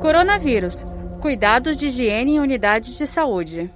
Coronavírus. 0.00 0.82
Cuidados 1.20 1.76
de 1.76 1.88
higiene 1.88 2.32
em 2.32 2.40
unidades 2.40 2.96
de 2.96 3.06
saúde. 3.06 3.70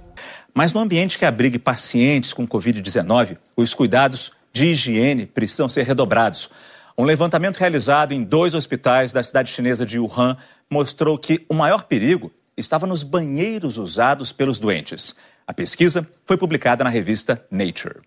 Mas 0.55 0.73
no 0.73 0.79
ambiente 0.79 1.19
que 1.19 1.25
abrigue 1.25 1.59
pacientes 1.59 2.33
com 2.33 2.47
Covid-19, 2.47 3.37
os 3.55 3.75
cuidados 3.75 4.31
de 4.51 4.71
higiene 4.71 5.27
precisam 5.27 5.69
ser 5.69 5.83
redobrados. 5.83 6.49
Um 6.97 7.03
levantamento 7.03 7.57
realizado 7.57 8.11
em 8.11 8.23
dois 8.23 8.55
hospitais 8.55 9.11
da 9.11 9.21
cidade 9.21 9.51
chinesa 9.51 9.85
de 9.85 9.99
Wuhan 9.99 10.35
mostrou 10.67 11.15
que 11.15 11.45
o 11.47 11.53
maior 11.53 11.83
perigo 11.83 12.31
estava 12.57 12.87
nos 12.87 13.03
banheiros 13.03 13.77
usados 13.77 14.31
pelos 14.31 14.57
doentes. 14.57 15.13
A 15.45 15.53
pesquisa 15.53 16.09
foi 16.25 16.37
publicada 16.37 16.83
na 16.83 16.89
revista 16.89 17.45
Nature. 17.51 17.99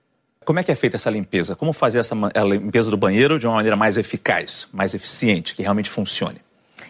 Como 0.45 0.59
é 0.59 0.65
que 0.65 0.73
é 0.73 0.75
feita 0.75 0.97
essa 0.97 1.11
limpeza? 1.11 1.55
Como 1.55 1.73
fazer 1.73 2.01
essa 2.01 2.17
limpeza 2.45 2.91
do 2.91 2.97
banheiro 2.97 3.39
de 3.39 3.47
uma 3.47 3.55
maneira 3.55 3.77
mais 3.77 3.97
eficaz, 3.97 4.67
mais 4.73 4.93
eficiente, 4.93 5.55
que 5.55 5.63
realmente 5.63 5.89
funcione? 5.89 6.48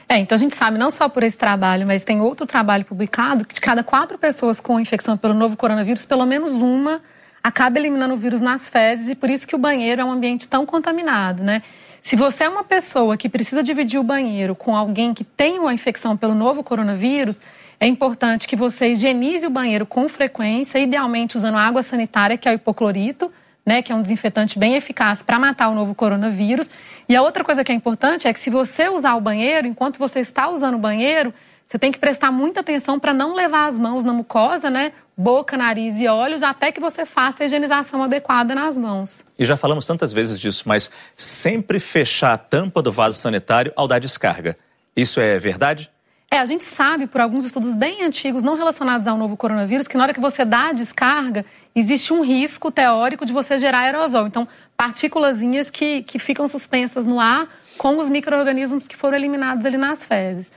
É, 0.09 0.19
então 0.19 0.37
a 0.37 0.39
gente 0.39 0.57
sabe 0.57 0.79
não 0.79 0.91
só 0.91 1.07
por 1.09 1.23
esse 1.23 1.37
trabalho, 1.37 1.87
mas 1.87 2.03
tem 2.03 2.21
outro 2.21 2.47
trabalho 2.47 2.85
publicado 2.85 3.45
que 3.45 3.55
de 3.55 3.61
cada 3.61 3.85
quatro 3.85 4.17
pessoas 4.17 4.59
com 4.59 4.81
infecção 4.81 5.19
pelo 5.19 5.35
novo 5.35 5.55
coronavírus, 5.55 6.07
pelo 6.07 6.25
menos 6.25 6.55
uma 6.55 7.03
acaba 7.45 7.79
eliminando 7.79 8.15
o 8.15 8.17
vírus 8.17 8.41
nas 8.41 8.71
fezes 8.71 9.09
e 9.09 9.15
por 9.15 9.29
isso 9.29 9.47
que 9.47 9.55
o 9.55 9.59
banheiro 9.59 10.01
é 10.01 10.05
um 10.05 10.11
ambiente 10.11 10.49
tão 10.49 10.65
contaminado, 10.65 11.43
né? 11.43 11.63
Se 12.01 12.17
você 12.17 12.45
é 12.45 12.49
uma 12.49 12.65
pessoa 12.65 13.19
que 13.19 13.29
precisa 13.29 13.63
dividir 13.63 14.01
o 14.01 14.03
banheiro 14.03 14.55
com 14.55 14.75
alguém 14.75 15.13
que 15.13 15.25
tem 15.25 15.59
uma 15.59 15.75
infecção 15.75 16.17
pelo 16.17 16.35
novo 16.35 16.65
coronavírus, 16.65 17.39
é 17.79 17.87
importante 17.87 18.49
que 18.49 18.57
você 18.57 18.93
higienize 18.93 19.47
o 19.47 19.51
banheiro 19.51 19.85
com 19.85 20.09
frequência, 20.09 20.79
idealmente 20.79 21.37
usando 21.37 21.59
água 21.59 21.83
sanitária, 21.83 22.39
que 22.39 22.49
é 22.49 22.53
o 22.53 22.55
hipoclorito, 22.55 23.31
né, 23.69 23.83
que 23.83 23.93
é 23.93 23.95
um 23.95 24.01
desinfetante 24.01 24.59
bem 24.59 24.77
eficaz 24.77 25.23
para 25.23 25.39
matar 25.39 25.69
o 25.69 25.75
novo 25.75 25.95
coronavírus. 25.95 26.71
E 27.07 27.15
a 27.15 27.21
outra 27.21 27.45
coisa 27.45 27.63
que 27.63 27.71
é 27.71 27.75
importante 27.75 28.27
é 28.27 28.33
que 28.33 28.41
se 28.41 28.49
você 28.49 28.89
usar 28.89 29.15
o 29.15 29.21
banheiro, 29.21 29.67
enquanto 29.67 29.99
você 29.99 30.21
está 30.21 30.49
usando 30.49 30.77
o 30.77 30.79
banheiro, 30.79 31.35
você 31.69 31.79
tem 31.79 31.93
que 31.93 31.99
prestar 31.99 32.33
muita 32.33 32.61
atenção 32.61 32.99
para 32.99 33.13
não 33.13 33.35
levar 33.35 33.69
as 33.69 33.79
mãos 33.79 34.05
na 34.05 34.13
mucosa, 34.15 34.71
né? 34.71 34.93
Boca, 35.15 35.55
nariz 35.55 36.01
e 36.01 36.09
olhos, 36.09 36.43
até 36.43 36.73
que 36.73 36.81
você 36.81 37.05
faça 37.05 37.43
a 37.43 37.47
higienização 37.47 38.03
adequada 38.03 38.55
nas 38.55 38.75
mãos. 38.75 39.21
E 39.39 39.45
já 39.45 39.55
falamos 39.55 39.87
tantas 39.87 40.15
vezes 40.15 40.41
disso, 40.41 40.65
mas 40.67 40.91
sempre 41.15 41.79
fechar 41.79 42.33
a 42.33 42.39
tampa 42.39 42.81
do 42.81 42.91
vaso 42.91 43.19
sanitário 43.19 43.71
ao 43.77 43.87
dar 43.87 43.99
descarga. 43.99 44.57
Isso 44.97 45.21
é 45.21 45.39
verdade? 45.39 45.91
É, 46.31 46.39
a 46.39 46.45
gente 46.45 46.65
sabe 46.65 47.07
por 47.07 47.23
alguns 47.23 47.47
estudos 47.47 47.75
bem 47.75 48.05
antigos, 48.05 48.43
não 48.43 48.55
relacionados 48.55 49.07
ao 49.07 49.17
novo 49.17 49.35
coronavírus, 49.35 49.89
que 49.89 49.97
na 49.97 50.03
hora 50.03 50.13
que 50.13 50.21
você 50.21 50.45
dá 50.45 50.69
a 50.69 50.73
descarga, 50.73 51.45
existe 51.75 52.13
um 52.13 52.23
risco 52.23 52.71
teórico 52.71 53.25
de 53.25 53.33
você 53.33 53.59
gerar 53.59 53.81
aerosol. 53.81 54.27
Então, 54.27 54.47
partículas 54.77 55.39
que, 55.73 56.03
que 56.03 56.19
ficam 56.19 56.47
suspensas 56.47 57.07
no 57.07 57.19
ar 57.19 57.49
com 57.79 57.99
os 57.99 58.11
micro-organismos 58.11 58.87
que 58.87 58.95
foram 58.95 59.17
eliminados 59.17 59.65
ali 59.65 59.79
nas 59.79 60.05
fezes. 60.05 60.51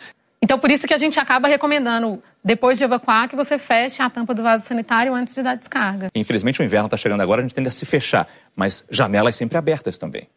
Então, 0.43 0.59
por 0.59 0.69
isso 0.69 0.85
que 0.85 0.93
a 0.93 0.97
gente 0.97 1.17
acaba 1.19 1.47
recomendando, 1.47 2.21
depois 2.43 2.77
de 2.77 2.83
evacuar, 2.83 3.29
que 3.29 3.35
você 3.35 3.57
feche 3.57 4.01
a 4.01 4.09
tampa 4.09 4.33
do 4.33 4.43
vaso 4.43 4.67
sanitário 4.67 5.13
antes 5.13 5.33
de 5.33 5.41
dar 5.41 5.55
descarga. 5.55 6.09
Infelizmente, 6.13 6.59
o 6.59 6.63
inverno 6.63 6.87
está 6.87 6.97
chegando 6.97 7.21
agora, 7.21 7.39
a 7.39 7.43
gente 7.43 7.55
tende 7.55 7.69
a 7.69 7.71
se 7.71 7.85
fechar, 7.85 8.27
mas 8.55 8.83
janelas 8.89 9.35
sempre 9.37 9.57
abertas 9.57 9.97
também. 9.97 10.27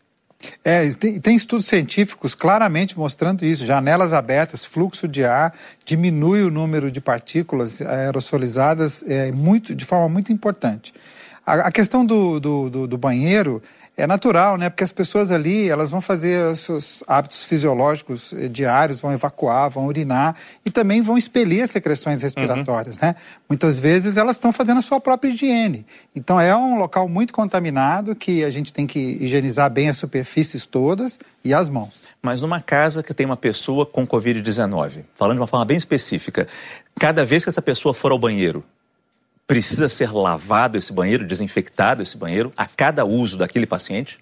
É, 0.64 0.88
tem, 0.90 1.20
tem, 1.20 1.36
estudos 1.36 1.66
científicos 1.66 2.34
claramente 2.34 2.98
mostrando 2.98 3.44
isso. 3.44 3.66
Janelas 3.66 4.12
abertas, 4.12 4.64
fluxo 4.64 5.06
de 5.06 5.24
ar, 5.24 5.54
diminui 5.84 6.42
o 6.42 6.50
número 6.50 6.90
de 6.90 7.00
partículas 7.00 7.80
aerosolizadas 7.82 9.02
é, 9.06 9.30
muito, 9.32 9.74
de 9.74 9.84
forma 9.84 10.08
muito 10.08 10.32
importante. 10.32 10.92
A, 11.46 11.68
a 11.68 11.72
questão 11.72 12.04
do, 12.04 12.40
do, 12.40 12.70
do, 12.70 12.86
do 12.86 12.98
banheiro 12.98 13.62
é 13.96 14.06
natural, 14.06 14.56
né? 14.56 14.68
Porque 14.68 14.82
as 14.82 14.92
pessoas 14.92 15.30
ali, 15.30 15.68
elas 15.68 15.90
vão 15.90 16.00
fazer 16.00 16.52
os 16.52 16.60
seus 16.60 17.04
hábitos 17.06 17.44
fisiológicos 17.44 18.32
eh, 18.32 18.48
diários, 18.48 19.00
vão 19.00 19.12
evacuar, 19.12 19.70
vão 19.70 19.86
urinar 19.86 20.34
e 20.64 20.70
também 20.70 21.00
vão 21.00 21.16
expelir 21.16 21.66
secreções 21.68 22.20
respiratórias, 22.20 22.96
uhum. 22.96 23.08
né? 23.08 23.16
Muitas 23.48 23.78
vezes 23.78 24.16
elas 24.16 24.36
estão 24.36 24.52
fazendo 24.52 24.78
a 24.78 24.82
sua 24.82 25.00
própria 25.00 25.30
higiene. 25.30 25.86
Então 26.14 26.40
é 26.40 26.56
um 26.56 26.76
local 26.76 27.08
muito 27.08 27.32
contaminado 27.32 28.16
que 28.16 28.42
a 28.42 28.50
gente 28.50 28.72
tem 28.72 28.86
que 28.86 28.98
higienizar 28.98 29.70
bem 29.70 29.88
as 29.88 29.96
superfícies 29.96 30.66
todas 30.66 31.18
e 31.44 31.54
as 31.54 31.68
mãos. 31.68 32.02
Mas 32.20 32.40
numa 32.40 32.60
casa 32.60 33.02
que 33.02 33.14
tem 33.14 33.26
uma 33.26 33.36
pessoa 33.36 33.86
com 33.86 34.04
Covid-19, 34.04 35.04
falando 35.14 35.36
de 35.36 35.40
uma 35.40 35.46
forma 35.46 35.64
bem 35.64 35.76
específica, 35.76 36.48
cada 36.98 37.24
vez 37.24 37.44
que 37.44 37.48
essa 37.48 37.62
pessoa 37.62 37.94
for 37.94 38.10
ao 38.10 38.18
banheiro, 38.18 38.64
Precisa 39.46 39.90
ser 39.90 40.10
lavado 40.10 40.78
esse 40.78 40.92
banheiro, 40.92 41.26
desinfectado 41.26 42.02
esse 42.02 42.16
banheiro 42.16 42.52
a 42.56 42.66
cada 42.66 43.04
uso 43.04 43.36
daquele 43.36 43.66
paciente? 43.66 44.18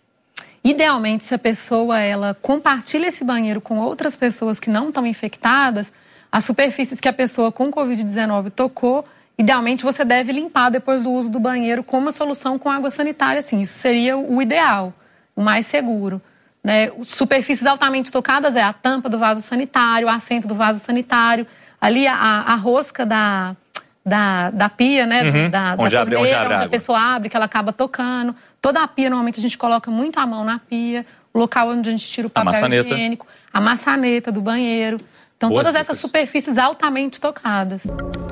Idealmente, 0.65 1.25
se 1.25 1.35
a 1.35 1.39
pessoa 1.39 2.01
ela 2.01 2.37
compartilha 2.41 3.07
esse 3.07 3.25
banheiro 3.25 3.61
com 3.61 3.79
outras 3.79 4.17
pessoas 4.17 4.59
que 4.59 4.69
não 4.71 4.89
estão 4.89 5.07
infectadas, 5.07 5.93
as 6.31 6.45
superfícies 6.45 6.99
que 6.99 7.09
a 7.09 7.13
pessoa 7.13 7.53
com 7.53 7.71
Covid-19 7.71 8.51
tocou, 8.51 9.05
idealmente 9.39 9.85
você 9.85 10.05
deve 10.05 10.33
limpar 10.33 10.71
depois 10.71 11.03
do 11.05 11.11
uso 11.11 11.29
do 11.29 11.39
banheiro 11.39 11.85
com 11.85 11.99
uma 11.99 12.11
solução 12.11 12.59
com 12.59 12.69
água 12.69 12.91
sanitária. 12.91 13.43
Sim, 13.43 13.61
isso 13.61 13.79
seria 13.79 14.17
o 14.17 14.43
ideal, 14.43 14.93
o 15.37 15.43
mais 15.43 15.67
seguro. 15.67 16.21
Né? 16.65 16.91
Superfícies 17.05 17.67
altamente 17.67 18.11
tocadas 18.11 18.57
é 18.57 18.63
a 18.63 18.73
tampa 18.73 19.09
do 19.09 19.19
vaso 19.19 19.41
sanitário, 19.41 20.09
o 20.09 20.11
assento 20.11 20.49
do 20.49 20.55
vaso 20.55 20.81
sanitário, 20.81 21.47
ali 21.81 22.07
a, 22.07 22.15
a 22.15 22.55
rosca 22.55 23.05
da, 23.05 23.57
da, 24.05 24.51
da 24.51 24.69
pia, 24.69 25.07
né? 25.07 25.23
Uhum. 25.23 25.51
Da, 25.51 25.77
onde 25.79 25.95
da 25.95 26.03
abre, 26.03 26.17
onde, 26.17 26.33
abre 26.33 26.55
onde 26.55 26.65
a, 26.65 26.67
a 26.67 26.69
pessoa 26.69 26.99
abre, 26.99 27.29
que 27.29 27.37
ela 27.37 27.47
acaba 27.47 27.73
tocando. 27.73 28.35
Toda 28.61 28.83
a 28.83 28.89
pia, 28.89 29.09
normalmente, 29.09 29.39
a 29.39 29.43
gente 29.43 29.57
coloca 29.57 29.91
muito 29.91 30.19
a 30.19 30.27
mão 30.27 30.45
na 30.45 30.59
pia. 30.59 31.07
O 31.33 31.39
local 31.39 31.69
onde 31.71 31.89
a 31.89 31.93
gente 31.93 32.07
tira 32.07 32.27
o 32.27 32.31
papel 32.31 32.53
a 32.53 32.69
higiênico. 32.69 33.27
A 33.53 33.61
maçaneta 33.61 34.31
do 34.31 34.41
banheiro. 34.41 35.01
Então, 35.37 35.49
Boas 35.49 35.65
todas 35.65 35.81
dicas. 35.81 35.97
essas 35.97 36.01
superfícies 36.01 36.59
altamente 36.59 37.21
tocadas. 37.21 37.83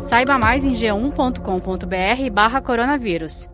Saiba 0.09 0.39
mais 0.39 0.65
em 0.65 0.73
g1.com.br 0.73 2.31
barra 2.33 2.61
coronavírus. 2.61 3.49